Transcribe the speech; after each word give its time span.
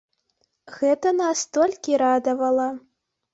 Гэта 0.77 1.11
нас 1.17 1.43
толькі 1.59 2.01
радавала. 2.03 2.67